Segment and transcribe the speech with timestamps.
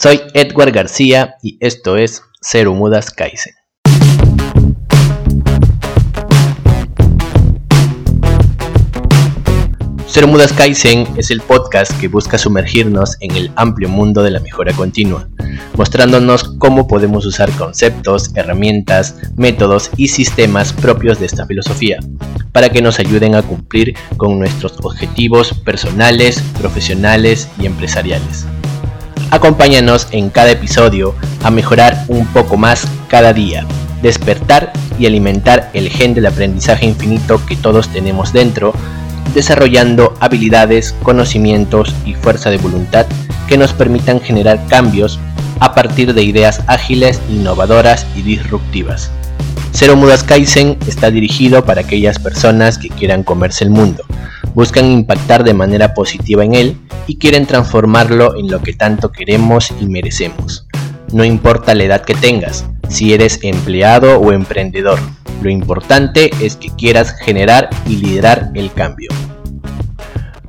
[0.00, 3.52] Soy Edward García y esto es Cero Mudas Kaizen.
[10.06, 14.38] Cero Mudas Kaizen es el podcast que busca sumergirnos en el amplio mundo de la
[14.38, 15.28] mejora continua,
[15.76, 21.98] mostrándonos cómo podemos usar conceptos, herramientas, métodos y sistemas propios de esta filosofía,
[22.52, 28.46] para que nos ayuden a cumplir con nuestros objetivos personales, profesionales y empresariales.
[29.30, 33.66] Acompáñanos en cada episodio a mejorar un poco más cada día,
[34.00, 38.72] despertar y alimentar el gen del aprendizaje infinito que todos tenemos dentro,
[39.34, 43.06] desarrollando habilidades, conocimientos y fuerza de voluntad
[43.48, 45.20] que nos permitan generar cambios
[45.60, 49.10] a partir de ideas ágiles, innovadoras y disruptivas.
[49.80, 54.02] Cero Mudas Kaizen está dirigido para aquellas personas que quieran comerse el mundo,
[54.52, 59.72] buscan impactar de manera positiva en él y quieren transformarlo en lo que tanto queremos
[59.80, 60.66] y merecemos.
[61.12, 64.98] No importa la edad que tengas, si eres empleado o emprendedor,
[65.42, 69.10] lo importante es que quieras generar y liderar el cambio.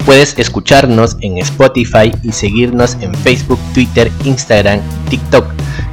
[0.08, 5.46] Puedes escucharnos en Spotify y seguirnos en Facebook, Twitter, Instagram TikTok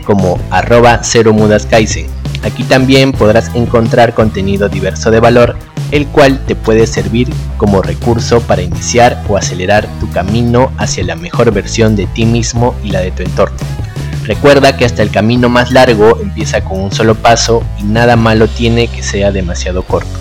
[0.07, 1.03] como arroba
[1.35, 1.67] mudas
[2.47, 5.57] Aquí también podrás encontrar contenido diverso de valor,
[5.91, 11.17] el cual te puede servir como recurso para iniciar o acelerar tu camino hacia la
[11.17, 13.57] mejor versión de ti mismo y la de tu entorno.
[14.23, 18.47] Recuerda que hasta el camino más largo empieza con un solo paso y nada malo
[18.47, 20.19] tiene que sea demasiado corto.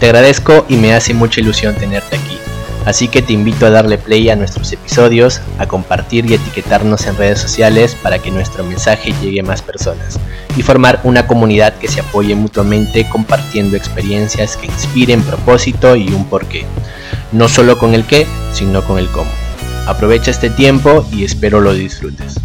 [0.00, 2.39] Te agradezco y me hace mucha ilusión tenerte aquí.
[2.86, 7.16] Así que te invito a darle play a nuestros episodios, a compartir y etiquetarnos en
[7.16, 10.18] redes sociales para que nuestro mensaje llegue a más personas
[10.56, 16.24] y formar una comunidad que se apoye mutuamente compartiendo experiencias que inspiren propósito y un
[16.24, 16.64] porqué.
[17.32, 19.30] No solo con el qué, sino con el cómo.
[19.86, 22.40] Aprovecha este tiempo y espero lo disfrutes.